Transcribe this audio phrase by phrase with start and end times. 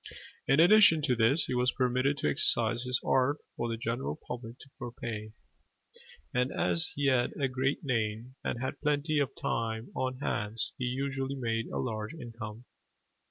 [0.47, 4.55] In addition to this he was permitted to exercise his art for the general public
[4.75, 5.31] for pay:
[6.33, 10.85] and as he had a great name, and had plenty of time on hands, he
[10.85, 12.65] usually made a large income.